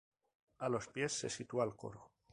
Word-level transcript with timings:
A 0.57 0.67
los 0.67 0.87
pies 0.87 1.13
se 1.19 1.29
sitúa 1.29 1.63
el 1.63 1.75
coro. 1.75 2.09